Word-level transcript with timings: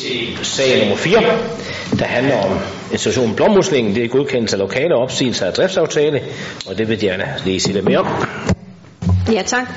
til 0.00 0.44
sag 0.46 0.80
nummer 0.80 0.96
4, 0.96 1.20
der 1.98 2.04
handler 2.04 2.36
om 2.36 2.58
institutionen 2.92 3.36
Blommuslingen. 3.36 3.94
Det 3.94 4.04
er 4.04 4.08
godkendelse 4.08 4.56
af 4.56 4.60
lokale 4.60 4.94
opsigelse 4.94 5.46
af 5.46 5.52
driftsaftale, 5.52 6.22
og 6.66 6.78
det 6.78 6.88
vil 6.88 6.98
jeg 7.02 7.10
gerne 7.10 7.34
lige 7.44 7.60
sige 7.60 7.72
lidt 7.74 7.84
mere 7.84 7.98
om. 7.98 8.06
Ja, 9.32 9.42
tak. 9.42 9.68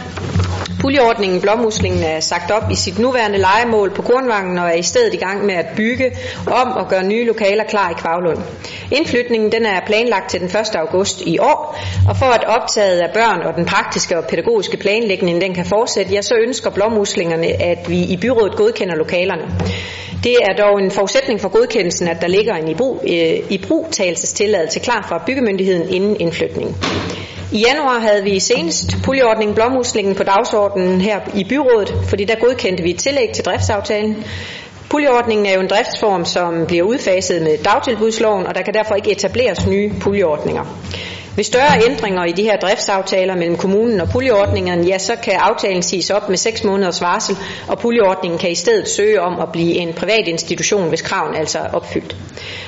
Puljeordningen 0.82 1.42
Blåmuslingen 1.42 2.04
er 2.04 2.20
sagt 2.20 2.52
op 2.52 2.72
i 2.72 2.76
sit 2.76 3.00
nuværende 3.00 3.38
legemål 3.38 3.94
på 3.96 4.02
Kornvangen 4.02 4.58
og 4.58 4.70
er 4.70 4.74
i 4.74 4.82
stedet 4.82 5.14
i 5.14 5.18
gang 5.18 5.46
med 5.46 5.56
at 5.56 5.66
bygge 5.76 6.12
om 6.48 6.72
og 6.72 6.90
gøre 6.90 7.04
nye 7.04 7.26
lokaler 7.26 7.64
klar 7.64 7.90
i 7.90 7.94
Kvavlund. 7.98 8.40
Indflytningen 8.92 9.52
den 9.52 9.66
er 9.66 9.86
planlagt 9.86 10.30
til 10.30 10.40
den 10.40 10.48
1. 10.48 10.56
august 10.76 11.22
i 11.22 11.40
år, 11.40 11.78
og 12.10 12.18
for 12.18 12.26
at 12.26 12.44
optaget 12.44 13.00
af 13.00 13.10
børn 13.14 13.42
og 13.42 13.56
den 13.56 13.66
praktiske 13.66 14.18
og 14.18 14.24
pædagogiske 14.30 14.78
planlægning 14.78 15.42
den 15.42 15.54
kan 15.54 15.66
fortsætte, 15.66 16.14
ja, 16.14 16.22
så 16.22 16.36
ønsker 16.48 16.70
Blåmuslingerne, 16.70 17.48
at 17.48 17.90
vi 17.90 18.04
i 18.04 18.18
byrådet 18.18 18.56
godkender 18.56 18.96
lokalerne. 18.96 19.44
Det 20.24 20.36
er 20.42 20.54
dog 20.54 20.82
en 20.82 20.92
forudsætning 20.92 21.42
for 21.42 21.50
godkendelsen, 21.50 22.08
at 22.08 22.22
der 22.22 22.28
ligger 22.28 22.56
en 22.56 22.68
i 22.68 23.54
øh, 23.54 23.68
brugtagelsestilladelse 23.68 24.80
klar 24.80 25.06
fra 25.10 25.24
byggemyndigheden 25.28 25.90
inden 25.90 26.18
indflytningen. 26.20 26.76
I 27.52 27.58
januar 27.58 28.00
havde 28.00 28.24
vi 28.24 28.40
senest 28.40 28.98
puljeordningen 29.04 29.56
Blåmuslingen 29.56 30.16
på 30.16 30.24
dagsordenen 30.24 31.02
her 31.02 31.20
i 31.36 31.44
byrådet, 31.44 31.94
fordi 32.10 32.26
der 32.26 32.36
godkendte 32.36 32.84
vi 32.84 32.90
et 32.90 33.00
tillæg 33.00 33.30
til 33.30 33.46
driftsaftalen. 33.46 34.24
Puljeordningen 34.90 35.46
er 35.46 35.54
jo 35.54 35.60
en 35.62 35.68
driftsform, 35.68 36.26
som 36.26 36.66
bliver 36.68 36.84
udfaset 36.84 37.42
med 37.42 37.58
dagtilbudsloven, 37.58 38.48
og 38.48 38.56
der 38.56 38.62
kan 38.62 38.74
derfor 38.74 38.96
ikke 38.96 39.12
etableres 39.12 39.68
nye 39.68 39.94
puljeordninger. 40.02 40.66
Ved 41.36 41.44
større 41.44 41.82
ændringer 41.90 42.26
i 42.26 42.32
de 42.32 42.44
her 42.44 42.58
driftsaftaler 42.58 43.36
mellem 43.36 43.58
kommunen 43.58 44.02
og 44.02 44.10
puljeordningen, 44.10 44.84
ja, 44.84 44.98
så 44.98 45.16
kan 45.24 45.34
aftalen 45.34 45.84
siges 45.84 46.10
op 46.10 46.30
med 46.30 46.38
6 46.38 46.64
måneders 46.64 47.02
varsel, 47.02 47.38
og 47.68 47.80
puljeordningen 47.80 48.40
kan 48.40 48.52
i 48.52 48.56
stedet 48.56 48.90
søge 48.90 49.22
om 49.22 49.40
at 49.40 49.52
blive 49.52 49.74
en 49.74 49.94
privat 49.94 50.28
institution, 50.28 50.90
hvis 50.90 51.02
kraven 51.02 51.36
altså 51.36 51.60
er 51.60 51.68
opfyldt. 51.74 52.16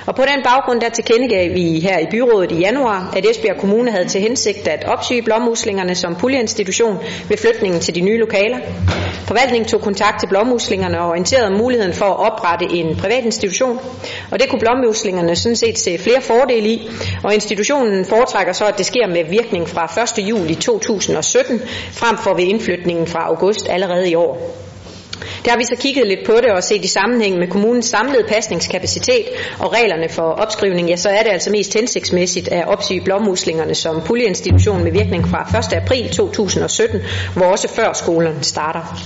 Og 0.05 0.15
på 0.15 0.21
den 0.21 0.43
baggrund 0.43 0.81
der 0.81 0.89
tilkendegav 0.89 1.53
vi 1.53 1.79
her 1.79 1.99
i 1.99 2.05
byrådet 2.11 2.51
i 2.51 2.59
januar, 2.59 3.13
at 3.17 3.25
Esbjerg 3.25 3.57
Kommune 3.57 3.91
havde 3.91 4.07
til 4.07 4.21
hensigt 4.21 4.67
at 4.67 4.85
opsyge 4.87 5.21
blommuslingerne 5.21 5.95
som 5.95 6.15
puljeinstitution 6.15 6.97
ved 7.29 7.37
flytningen 7.37 7.81
til 7.81 7.95
de 7.95 8.01
nye 8.01 8.17
lokaler. 8.17 8.57
Forvaltningen 9.25 9.69
tog 9.69 9.81
kontakt 9.81 10.19
til 10.19 10.27
blommuslingerne 10.27 11.01
og 11.01 11.09
orienterede 11.09 11.47
om 11.47 11.53
muligheden 11.53 11.93
for 11.93 12.05
at 12.05 12.31
oprette 12.31 12.65
en 12.65 12.95
privat 12.95 13.25
institution, 13.25 13.79
og 14.31 14.39
det 14.39 14.49
kunne 14.49 14.59
blommuslingerne 14.59 15.35
sådan 15.35 15.55
set 15.55 15.79
se 15.79 15.97
flere 15.97 16.21
fordele 16.21 16.69
i, 16.69 16.89
og 17.23 17.33
institutionen 17.33 18.05
foretrækker 18.05 18.53
så, 18.57 18.65
at 18.65 18.77
det 18.77 18.85
sker 18.85 19.07
med 19.07 19.23
virkning 19.29 19.69
fra 19.69 20.03
1. 20.19 20.29
juli 20.29 20.55
2017, 20.55 21.61
frem 21.91 22.17
for 22.17 22.33
ved 22.33 22.43
indflytningen 22.43 23.07
fra 23.07 23.19
august 23.19 23.69
allerede 23.69 24.09
i 24.09 24.15
år. 24.15 24.57
Der 25.45 25.51
har 25.51 25.57
vi 25.57 25.63
så 25.63 25.75
kigget 25.75 26.07
lidt 26.07 26.25
på 26.25 26.33
det 26.41 26.51
og 26.51 26.63
set 26.63 26.85
i 26.85 26.87
sammenhæng 26.87 27.37
med 27.37 27.47
kommunens 27.47 27.85
samlede 27.85 28.23
pasningskapacitet 28.27 29.25
og 29.59 29.73
reglerne 29.73 30.09
for 30.09 30.23
opskrivning, 30.23 30.89
ja, 30.89 30.95
så 30.95 31.09
er 31.09 31.23
det 31.23 31.29
altså 31.29 31.51
mest 31.51 31.73
hensigtsmæssigt 31.73 32.47
at 32.47 32.67
opsige 32.67 33.01
blommuslingerne 33.01 33.75
som 33.75 34.01
puljeinstitution 34.01 34.83
med 34.83 34.91
virkning 34.91 35.27
fra 35.27 35.59
1. 35.59 35.83
april 35.83 36.09
2017, 36.09 37.01
hvor 37.33 37.45
også 37.45 37.67
før 37.67 37.93
skolerne 37.93 38.43
starter. 38.43 38.97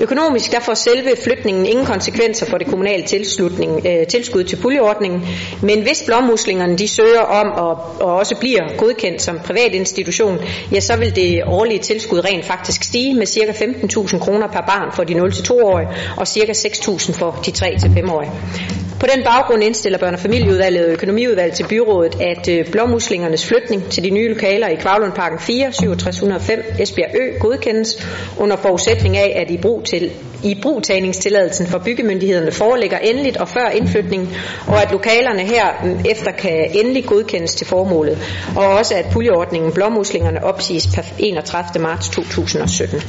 Økonomisk 0.00 0.52
der 0.52 0.60
får 0.60 0.74
selve 0.74 1.10
flytningen 1.24 1.66
ingen 1.66 1.86
konsekvenser 1.86 2.46
for 2.46 2.58
det 2.58 2.66
kommunale 2.66 3.02
tilslutning, 3.02 3.86
øh, 3.86 4.06
tilskud 4.06 4.44
til 4.44 4.56
puljeordningen, 4.56 5.22
men 5.62 5.82
hvis 5.82 6.02
blommuslingerne 6.06 6.78
de 6.78 6.88
søger 6.88 7.20
om 7.20 7.50
og, 7.50 7.70
og 8.00 8.16
også 8.16 8.36
bliver 8.36 8.76
godkendt 8.76 9.22
som 9.22 9.38
privat 9.44 9.74
institution, 9.74 10.38
ja, 10.72 10.80
så 10.80 10.96
vil 10.96 11.16
det 11.16 11.42
årlige 11.46 11.78
tilskud 11.78 12.24
rent 12.24 12.44
faktisk 12.44 12.82
stige 12.82 13.14
med 13.14 13.26
ca. 13.26 13.52
15.000 13.52 14.18
kroner 14.18 14.46
per 14.46 14.60
barn 14.60 14.92
for 14.92 15.04
de 15.04 15.14
0-2-årige 15.14 15.88
og 16.16 16.28
ca. 16.28 16.52
6.000 16.52 17.18
for 17.18 17.30
de 17.46 17.50
3-5-årige. 17.50 18.87
På 19.00 19.06
den 19.14 19.24
baggrund 19.24 19.62
indstiller 19.62 19.98
børne- 19.98 20.12
og 20.12 20.18
familieudvalget 20.18 20.84
og 20.84 20.90
økonomiudvalget 20.90 21.56
til 21.56 21.66
byrådet, 21.68 22.20
at 22.20 22.48
øh, 22.48 22.66
blåmuslingernes 22.72 23.46
flytning 23.46 23.84
til 23.90 24.04
de 24.04 24.10
nye 24.10 24.28
lokaler 24.28 24.68
i 24.68 24.74
Kvavlundparken 24.74 25.38
4, 25.38 25.72
6705 25.72 26.64
Esbjerg 26.78 27.10
Ø 27.14 27.38
godkendes 27.40 28.08
under 28.38 28.56
forudsætning 28.56 29.16
af, 29.16 29.32
at 29.36 29.50
i 29.50 29.56
brug 29.56 29.84
til 29.84 30.10
i 30.44 30.58
brugtagningstilladelsen 30.62 31.66
for 31.66 31.78
byggemyndighederne 31.78 32.52
foreligger 32.52 32.98
endeligt 32.98 33.36
og 33.36 33.48
før 33.48 33.68
indflytningen, 33.68 34.28
og 34.66 34.82
at 34.82 34.92
lokalerne 34.92 35.42
her 35.42 35.66
mm, 35.84 36.00
efter 36.10 36.30
kan 36.32 36.70
endelig 36.72 37.04
godkendes 37.04 37.54
til 37.54 37.66
formålet, 37.66 38.18
og 38.56 38.66
også 38.66 38.94
at 38.94 39.06
puljeordningen 39.12 39.72
blåmuslingerne 39.72 40.44
opsiges 40.44 40.86
per 40.94 41.02
31. 41.18 41.82
marts 41.82 42.08
2017. 42.08 43.02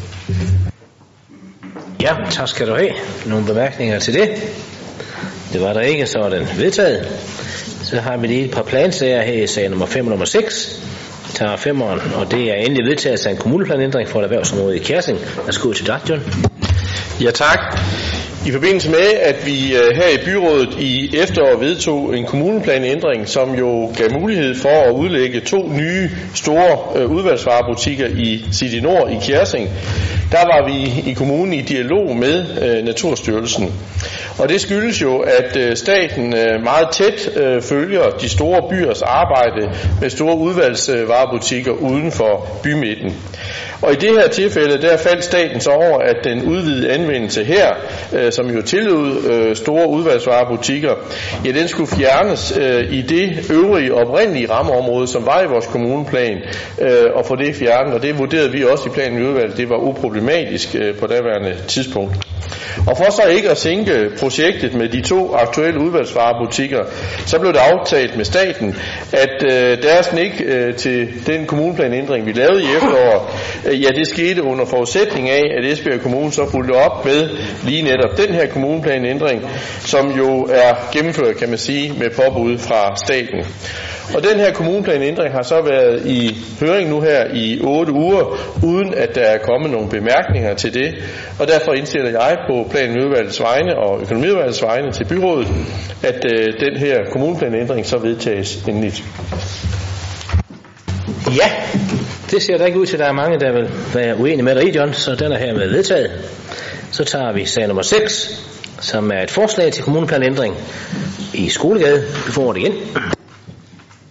Ja, 2.02 2.16
tak 2.32 2.48
skal 2.48 2.68
du 2.68 2.76
have. 2.76 2.92
Nogle 3.26 3.46
bemærkninger 3.46 4.00
til 4.00 4.14
det? 4.14 4.30
Det 5.54 5.62
var 5.62 5.74
der 5.74 5.82
ikke, 5.82 6.06
så 6.08 6.20
er 6.20 6.30
den 6.30 6.48
vedtaget. 6.58 7.08
Så 7.84 8.00
har 8.00 8.18
vi 8.18 8.28
lige 8.28 8.46
et 8.46 8.52
par 8.52 8.64
plansager 8.64 9.22
her 9.22 9.44
i 9.44 9.48
sag 9.48 9.70
nummer 9.70 9.86
5 9.86 10.06
og 10.06 10.10
nummer 10.10 10.26
6. 10.26 10.82
Vi 11.28 11.34
tager 11.34 11.56
femmeren, 11.58 12.00
og 12.16 12.32
det 12.32 12.52
er 12.52 12.56
endelig 12.56 12.86
vedtaget 12.86 13.26
af 13.26 13.32
en 13.32 13.38
kommuneplanændring 13.38 14.10
for 14.10 14.20
et 14.20 14.24
erhvervsområde 14.24 14.76
i 14.76 14.80
Kærsing. 14.80 15.20
Værsgo 15.46 15.74
til 15.74 15.88
dig, 15.88 16.00
John. 16.10 16.22
Ja, 17.22 17.32
tak. 17.32 17.60
I 18.46 18.52
forbindelse 18.52 18.90
med, 18.90 19.14
at 19.22 19.46
vi 19.46 19.76
øh, 19.76 19.96
her 19.96 20.10
i 20.22 20.26
byrådet 20.26 20.70
i 20.80 21.18
efteråret 21.18 21.60
vedtog 21.60 22.18
en 22.18 22.26
kommuneplanændring, 22.26 23.28
som 23.28 23.56
jo 23.56 23.92
gav 23.98 24.20
mulighed 24.20 24.56
for 24.56 24.70
at 24.70 24.92
udlægge 24.92 25.40
to 25.40 25.70
nye 25.70 26.10
store 26.36 27.02
øh, 27.02 27.12
udvalgsvarebutikker 27.12 28.08
i 28.08 28.46
City 28.54 28.76
Nord 28.76 29.12
i 29.12 29.18
Kjersing, 29.26 29.70
der 30.32 30.38
var 30.38 30.68
vi 30.70 31.10
i 31.12 31.14
kommunen 31.14 31.54
i 31.54 31.62
dialog 31.62 32.16
med 32.16 32.46
øh, 32.62 32.86
Naturstyrelsen. 32.86 33.74
Og 34.38 34.50
det 34.50 34.62
skyldes 34.62 35.02
jo, 35.02 35.18
at 35.20 35.78
staten 35.78 36.30
meget 36.64 36.90
tæt 36.92 37.30
følger 37.64 38.10
de 38.22 38.30
store 38.30 38.70
byers 38.70 39.02
arbejde 39.02 39.70
med 40.02 40.10
store 40.10 40.38
udvalgsvarebutikker 40.38 41.72
uden 41.72 42.12
for 42.12 42.60
bymidten. 42.64 43.14
Og 43.82 43.94
i 43.94 43.96
det 43.96 44.10
her 44.10 44.28
tilfælde, 44.28 44.82
der 44.82 44.98
faldt 44.98 45.24
staten 45.24 45.62
så 45.62 45.70
over, 45.70 46.00
at 46.00 46.16
den 46.24 46.44
udvidede 46.44 46.92
anvendelse 46.92 47.44
her, 47.44 47.68
øh, 48.30 48.34
som 48.34 48.56
jo 48.56 48.62
tillod 48.62 49.32
øh, 49.32 49.56
store 49.56 49.90
udvalgsvarebutikker, 49.90 50.94
ja, 51.46 51.52
den 51.52 51.68
skulle 51.68 51.90
fjernes 51.90 52.58
øh, 52.62 52.94
i 52.94 53.02
det 53.02 53.52
øvrige 53.52 53.94
oprindelige 53.94 54.52
rammeområde, 54.52 55.08
som 55.08 55.26
var 55.26 55.42
i 55.42 55.48
vores 55.48 55.66
kommuneplan, 55.66 56.38
øh, 56.82 57.06
og 57.16 57.26
få 57.26 57.36
det 57.36 57.56
fjernet. 57.56 57.94
Og 57.94 58.02
det 58.02 58.18
vurderede 58.18 58.52
vi 58.52 58.64
også 58.64 58.90
i 58.90 58.92
planen 58.94 59.22
i 59.22 59.26
udvalget, 59.26 59.58
det 59.58 59.70
var 59.70 59.78
uproblematisk 59.78 60.76
øh, 60.76 60.96
på 60.96 61.08
daværende 61.08 61.56
tidspunkt. 61.68 62.16
Og 62.88 62.98
for 62.98 63.12
så 63.12 63.22
ikke 63.30 63.50
at 63.50 63.58
sænke 63.58 64.10
projektet 64.20 64.74
med 64.74 64.90
de 64.90 65.02
to 65.02 65.34
aktuelle 65.36 65.80
udvalgsvarebutikker, 65.82 66.84
så 67.26 67.40
blev 67.40 67.54
det 67.54 67.60
aftalt 67.60 68.18
med 68.18 68.26
staten, 68.26 68.76
at 69.14 69.44
øh, 69.46 69.84
deres 69.84 70.14
nik 70.14 70.42
øh, 70.46 70.76
til 70.76 71.08
den 71.28 71.46
kommuneplanændring, 71.46 72.26
vi 72.26 72.32
lavede 72.32 72.64
i 72.64 72.66
efteråret, 72.76 73.22
øh, 73.66 73.84
ja, 73.84 73.88
det 73.88 74.08
skete 74.08 74.44
under 74.44 74.66
forudsætning 74.66 75.30
af, 75.30 75.44
at 75.58 75.72
Esbjerg 75.72 76.02
Kommune 76.02 76.32
så 76.32 76.52
fulgte 76.52 76.74
op 76.74 77.06
med 77.06 77.30
lige 77.66 77.82
netop 77.82 78.18
den 78.18 78.34
her 78.34 78.48
kommuneplanændring, 78.48 79.42
som 79.80 80.12
jo 80.12 80.48
er 80.52 80.90
gennemført, 80.94 81.38
kan 81.38 81.50
man 81.50 81.58
sige, 81.58 81.94
med 82.00 82.10
påbud 82.10 82.58
fra 82.58 82.96
staten. 83.06 83.46
Og 84.16 84.24
den 84.24 84.40
her 84.40 84.54
kommuneplanændring 84.54 85.34
har 85.34 85.42
så 85.42 85.62
været 85.62 86.06
i 86.06 86.38
høring 86.60 86.90
nu 86.90 87.02
her 87.02 87.26
i 87.34 87.60
8 87.64 87.94
uger, 87.94 88.38
uden 88.64 88.94
at 88.94 89.16
der 89.16 89.22
er 89.22 89.38
kommet 89.38 89.72
nogle 89.72 89.90
bemærkninger 89.90 90.54
til 90.54 90.74
det. 90.74 90.96
Og 91.40 91.48
derfor 91.48 91.74
indstiller 91.74 92.10
jeg 92.10 92.38
på 92.50 92.68
planudvalgets 92.72 93.42
vegne 93.42 93.78
og 93.78 94.02
økonomiudvalgets 94.02 94.64
vegne 94.64 94.92
til 94.92 95.06
byrådet, 95.06 95.48
at 96.04 96.26
øh, 96.34 96.48
den 96.60 96.78
her 96.78 96.98
kommuneplanændring 97.12 97.86
så 97.86 97.98
vedtages 97.98 98.64
endeligt. 98.68 99.04
Ja, 101.28 101.52
det 102.32 102.42
ser 102.42 102.58
da 102.58 102.66
ikke 102.66 102.80
ud 102.80 102.86
til, 102.86 102.96
at 102.96 103.00
der 103.00 103.08
er 103.08 103.14
mange, 103.14 103.40
der 103.40 103.52
vil 103.52 103.70
være 103.94 104.18
uenige 104.18 104.44
med 104.44 104.56
dig 104.56 104.64
i, 104.68 104.78
John, 104.78 104.94
så 104.94 105.16
den 105.16 105.32
er 105.32 105.38
hermed 105.38 105.70
vedtaget. 105.70 106.12
Så 106.92 107.04
tager 107.04 107.34
vi 107.34 107.46
sag 107.46 107.68
nummer 107.68 107.84
6, 107.84 108.46
som 108.80 109.12
er 109.12 109.24
et 109.24 109.32
forslag 109.32 109.72
til 109.74 109.84
kommuneplanændring 109.84 110.56
i 111.34 111.50
Skolegade. 111.50 112.04
Du 112.28 112.32
får 112.32 112.54
det 112.54 112.62
igen. 112.62 112.74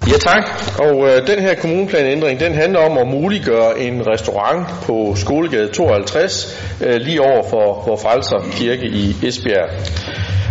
Ja 0.08 0.19
tak, 0.19 0.44
og 0.78 1.08
øh, 1.08 1.26
den 1.26 1.38
her 1.38 1.55
kommuneplanændring, 1.55 2.40
den 2.40 2.55
handler 2.55 2.78
om 2.78 2.99
at 2.99 3.06
muliggøre 3.06 3.78
en 3.78 4.06
restaurant 4.06 4.66
på 4.82 5.14
Skolegade 5.16 5.69
52, 5.69 6.60
øh, 6.81 6.94
lige 6.94 7.20
over 7.20 7.43
for 7.50 7.84
vor 7.87 7.96
Frelser 7.96 8.50
Kirke 8.52 8.87
i 8.87 9.16
Esbjerg. 9.26 9.69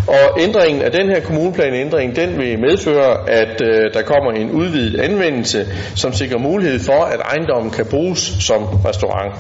Og 0.07 0.42
ændringen 0.42 0.81
af 0.81 0.92
den 0.92 1.09
her 1.09 1.21
kommuneplanændring, 1.21 2.15
den 2.15 2.38
vil 2.38 2.59
medføre, 2.59 3.30
at 3.30 3.62
øh, 3.62 3.94
der 3.94 4.01
kommer 4.01 4.31
en 4.31 4.51
udvidet 4.51 5.00
anvendelse, 5.00 5.68
som 5.95 6.13
sikrer 6.13 6.39
mulighed 6.39 6.80
for, 6.80 7.04
at 7.04 7.19
ejendommen 7.19 7.71
kan 7.71 7.86
bruges 7.86 8.19
som 8.19 8.63
restaurant. 8.63 9.33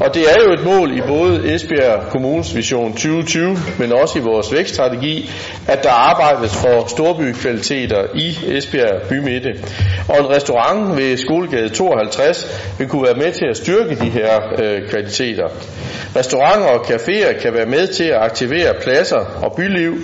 Og 0.00 0.14
det 0.14 0.22
er 0.22 0.44
jo 0.44 0.52
et 0.52 0.64
mål 0.64 0.98
i 0.98 1.00
både 1.00 1.54
Esbjerg 1.54 2.02
Kommunes 2.10 2.56
Vision 2.56 2.92
2020, 2.92 3.56
men 3.78 3.92
også 3.92 4.18
i 4.18 4.22
vores 4.22 4.52
vækststrategi, 4.52 5.30
at 5.68 5.82
der 5.82 5.90
arbejdes 5.90 6.54
for 6.56 6.86
storbykvaliteter 6.88 8.04
i 8.14 8.38
Esbjerg 8.56 9.02
Bymidte. 9.08 9.54
Og 10.08 10.18
en 10.20 10.30
restaurant 10.30 10.96
ved 10.96 11.16
Skolegade 11.16 11.68
52 11.68 12.62
vil 12.78 12.88
kunne 12.88 13.02
være 13.02 13.14
med 13.14 13.32
til 13.32 13.44
at 13.50 13.56
styrke 13.56 13.94
de 13.94 14.10
her 14.10 14.40
øh, 14.62 14.88
kvaliteter. 14.88 15.48
Restauranter 16.16 16.66
og 16.66 16.84
caféer 16.86 17.42
kan 17.42 17.54
være 17.54 17.66
med 17.66 17.86
til 17.86 18.04
at 18.04 18.22
aktivere 18.22 18.74
pladser 18.82 19.40
og 19.42 19.52
byliv, 19.56 19.96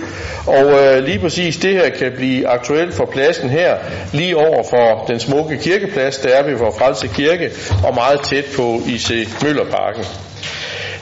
og 0.47 0.65
øh, 0.79 1.03
lige 1.03 1.19
præcis 1.19 1.57
det 1.57 1.73
her 1.73 1.89
kan 1.89 2.11
blive 2.15 2.47
aktuelt 2.47 2.93
for 2.93 3.05
pladsen 3.05 3.49
her, 3.49 3.75
lige 4.13 4.37
over 4.37 4.63
for 4.69 5.05
den 5.07 5.19
smukke 5.19 5.57
kirkeplads, 5.57 6.17
der 6.17 6.29
er 6.29 6.43
ved 6.43 6.55
vores 6.55 6.75
Frelse 6.77 7.07
Kirke, 7.07 7.51
og 7.87 7.95
meget 7.95 8.21
tæt 8.21 8.45
på 8.57 8.81
IC 8.87 9.28
Møllerparken. 9.43 10.05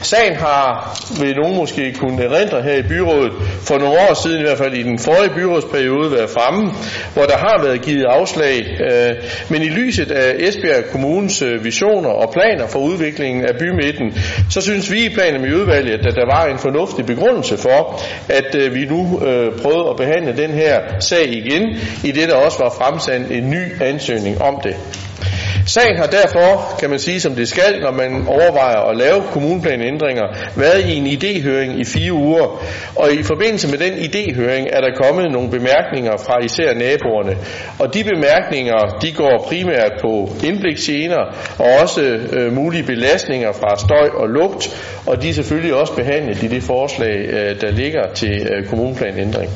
Sagen 0.02 0.36
har, 0.36 0.98
vil 1.20 1.36
nogen 1.36 1.56
måske 1.56 1.92
kunne 1.92 2.24
erindre 2.24 2.62
her 2.62 2.74
i 2.74 2.82
byrådet, 2.82 3.32
for 3.62 3.78
nogle 3.78 4.00
år 4.00 4.14
siden, 4.14 4.40
i 4.40 4.42
hvert 4.42 4.58
fald 4.58 4.74
i 4.74 4.82
den 4.82 4.98
forrige 4.98 5.34
byrådsperiode, 5.34 6.12
været 6.12 6.30
fremme, 6.30 6.72
hvor 7.14 7.22
der 7.22 7.36
har 7.36 7.62
været 7.62 7.82
givet 7.82 8.04
afslag. 8.04 8.80
Øh, 8.90 9.10
men 9.48 9.62
i 9.62 9.68
lyset 9.68 10.10
af 10.10 10.34
Esbjerg 10.38 10.84
Kommunes 10.92 11.42
øh, 11.42 11.64
visioner 11.64 12.10
og 12.10 12.32
planer 12.32 12.66
for 12.66 12.78
udviklingen 12.78 13.44
af 13.44 13.54
bymidten, 13.58 14.14
så 14.50 14.60
synes 14.60 14.92
vi 14.92 15.04
i 15.04 15.14
planen 15.14 15.42
med 15.42 15.54
udvalget, 15.54 16.06
at 16.06 16.14
der 16.14 16.26
var 16.36 16.46
en 16.46 16.58
fornuftig 16.58 17.06
begrundelse 17.06 17.56
for, 17.56 18.00
at 18.28 18.54
øh, 18.54 18.74
vi 18.74 18.84
nu 18.84 19.20
øh, 19.26 19.52
prøvede 19.62 19.90
at 19.90 19.96
behandle 19.96 20.42
den 20.42 20.50
her 20.50 20.80
sag 21.00 21.28
igen, 21.28 21.62
i 22.04 22.12
det 22.12 22.28
der 22.28 22.34
også 22.34 22.58
var 22.58 22.70
fremsendt 22.70 23.30
en 23.30 23.50
ny 23.50 23.82
ansøgning 23.82 24.42
om 24.42 24.60
det. 24.64 24.76
Sagen 25.68 25.96
har 25.96 26.06
derfor, 26.06 26.76
kan 26.80 26.90
man 26.90 26.98
sige, 26.98 27.20
som 27.20 27.34
det 27.34 27.48
skal, 27.48 27.80
når 27.80 27.92
man 27.92 28.26
overvejer 28.26 28.90
at 28.90 28.96
lave 28.96 29.22
kommuneplanændringer, 29.32 30.26
været 30.56 30.84
i 30.88 30.96
en 30.96 31.06
idéhøring 31.06 31.80
i 31.80 31.84
fire 31.84 32.12
uger. 32.12 32.62
Og 32.96 33.12
i 33.12 33.22
forbindelse 33.22 33.68
med 33.68 33.78
den 33.78 33.92
idéhøring 33.92 34.66
er 34.72 34.80
der 34.80 34.92
kommet 35.02 35.32
nogle 35.32 35.50
bemærkninger 35.50 36.16
fra 36.16 36.44
især 36.44 36.74
naboerne. 36.74 37.36
Og 37.78 37.94
de 37.94 38.04
bemærkninger, 38.04 38.98
de 39.02 39.12
går 39.12 39.44
primært 39.48 39.92
på 40.00 40.30
indbliksgener 40.44 41.22
og 41.58 41.66
også 41.82 42.02
øh, 42.32 42.52
mulige 42.52 42.82
belastninger 42.82 43.52
fra 43.52 43.76
støj 43.78 44.08
og 44.14 44.28
lugt. 44.28 44.62
Og 45.06 45.22
de 45.22 45.28
er 45.28 45.32
selvfølgelig 45.32 45.74
også 45.74 45.94
behandlet 45.94 46.42
i 46.42 46.48
det 46.48 46.62
forslag, 46.62 47.16
øh, 47.28 47.60
der 47.60 47.70
ligger 47.70 48.02
til 48.14 48.48
øh, 48.52 48.66
kommuneplanændring. 48.66 49.50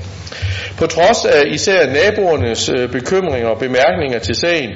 På 0.79 0.87
trods 0.87 1.25
af 1.25 1.43
især 1.47 1.87
naboernes 1.87 2.69
øh, 2.69 2.89
bekymringer 2.89 3.49
og 3.49 3.59
bemærkninger 3.59 4.19
til 4.19 4.35
sagen, 4.35 4.71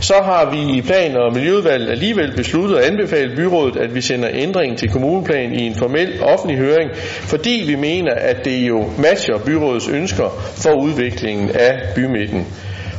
så 0.00 0.14
har 0.24 0.50
vi 0.50 0.78
i 0.78 0.82
plan- 0.82 1.16
og 1.16 1.32
miljøudvalget 1.32 1.90
alligevel 1.90 2.32
besluttet 2.36 2.76
at 2.76 2.84
anbefale 2.84 3.36
byrådet, 3.36 3.76
at 3.76 3.94
vi 3.94 4.00
sender 4.00 4.28
ændringen 4.32 4.76
til 4.76 4.88
kommuneplan 4.90 5.52
i 5.52 5.66
en 5.66 5.74
formel 5.74 6.22
offentlig 6.22 6.58
høring, 6.58 6.90
fordi 7.20 7.64
vi 7.66 7.74
mener, 7.74 8.14
at 8.14 8.44
det 8.44 8.68
jo 8.68 8.84
matcher 8.98 9.38
byrådets 9.46 9.88
ønsker 9.88 10.28
for 10.62 10.72
udviklingen 10.72 11.50
af 11.50 11.72
bymidten. 11.94 12.46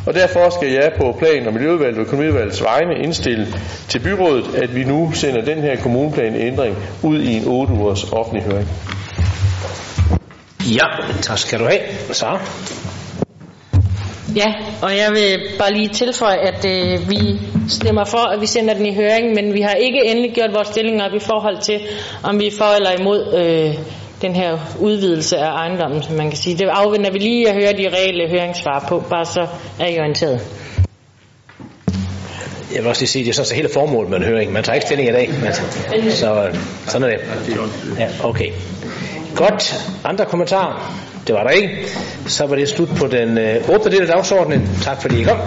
Og 0.05 0.13
derfor 0.13 0.49
skal 0.49 0.71
jeg 0.71 0.91
på 0.97 1.15
plan- 1.19 1.47
og 1.47 1.53
miljøudvalget 1.53 1.97
og 1.97 2.01
økonomiudvalgets 2.05 2.63
vegne 2.63 3.03
indstille 3.03 3.47
til 3.89 3.99
byrådet, 3.99 4.45
at 4.63 4.75
vi 4.75 4.83
nu 4.83 5.11
sender 5.13 5.41
den 5.41 5.57
her 5.57 5.75
kommuneplanændring 5.75 6.75
ud 7.03 7.19
i 7.19 7.33
en 7.33 7.43
8 7.47 7.73
ugers 7.73 8.03
offentlig 8.03 8.43
høring. 8.43 8.67
Ja, 10.71 10.85
tak 11.21 11.37
skal 11.37 11.59
du 11.59 11.65
have. 11.65 11.79
Så. 12.11 12.39
Ja, 14.35 14.53
og 14.81 14.91
jeg 14.97 15.11
vil 15.11 15.57
bare 15.59 15.73
lige 15.73 15.89
tilføje, 15.89 16.37
at 16.37 16.65
øh, 16.65 17.09
vi 17.09 17.39
stemmer 17.69 18.05
for, 18.05 18.17
at 18.17 18.41
vi 18.41 18.45
sender 18.45 18.73
den 18.73 18.85
i 18.85 18.95
høring, 18.95 19.33
men 19.35 19.53
vi 19.53 19.61
har 19.61 19.73
ikke 19.73 20.05
endelig 20.05 20.33
gjort 20.33 20.53
vores 20.53 20.67
stilling 20.67 21.01
op 21.03 21.13
i 21.13 21.19
forhold 21.19 21.61
til, 21.61 21.79
om 22.23 22.39
vi 22.39 22.47
er 22.47 22.51
for 22.57 22.75
eller 22.75 22.91
imod 22.99 23.33
øh, 23.33 23.75
den 24.21 24.35
her 24.35 24.57
udvidelse 24.79 25.37
af 25.37 25.51
ejendommen, 25.51 26.03
som 26.03 26.15
man 26.15 26.29
kan 26.29 26.37
sige. 26.37 26.57
Det 26.57 26.67
afventer 26.67 27.11
vi 27.11 27.19
lige 27.19 27.49
at 27.49 27.55
høre 27.55 27.73
de 27.73 27.89
reelle 27.97 28.29
høringssvar 28.29 28.85
på, 28.89 29.03
bare 29.09 29.25
så 29.25 29.47
er 29.79 29.87
I 29.87 29.99
orienteret. 29.99 30.41
Jeg 32.73 32.81
vil 32.81 32.87
også 32.89 33.01
lige 33.01 33.09
sige, 33.09 33.21
at 33.21 33.25
det 33.25 33.39
er 33.39 33.43
sådan 33.43 33.55
hele 33.55 33.69
formålet 33.73 34.09
med 34.09 34.17
en 34.17 34.23
høring. 34.23 34.51
Man 34.51 34.63
tager 34.63 34.73
ikke 34.73 34.85
stilling 34.85 35.09
i 35.09 35.11
dag, 35.11 35.29
men, 35.29 36.11
så 36.11 36.51
sådan 36.87 37.09
er 37.09 37.17
det. 37.17 37.25
Ja, 37.99 38.09
okay. 38.23 38.51
Godt. 39.35 39.75
Andre 40.03 40.25
kommentarer? 40.25 40.93
Det 41.27 41.35
var 41.35 41.43
der 41.43 41.49
ikke. 41.49 41.87
Så 42.27 42.45
var 42.45 42.55
det 42.55 42.69
slut 42.69 42.89
på 42.97 43.07
den 43.07 43.37
øh, 43.37 43.69
åbne 43.69 43.91
del 43.91 44.01
af 44.01 44.07
dagsordenen. 44.07 44.69
Tak 44.81 45.01
fordi 45.01 45.21
I 45.21 45.23
kom. 45.23 45.37